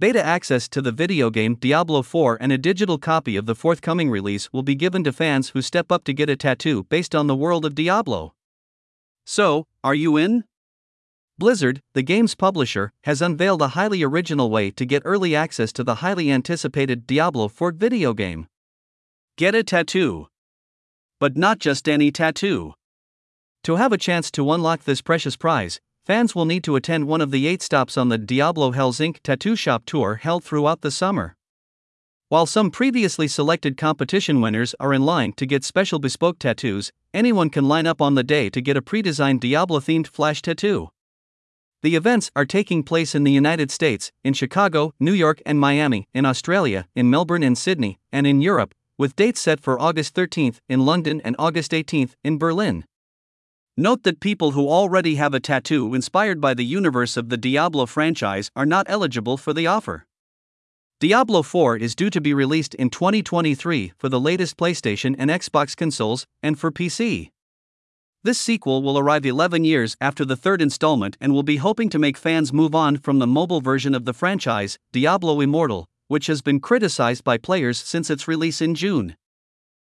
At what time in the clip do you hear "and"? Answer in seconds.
2.40-2.50, 45.46-45.60, 47.42-47.56, 48.10-48.26, 51.24-51.36, 65.18-65.28, 66.40-66.56, 71.20-71.32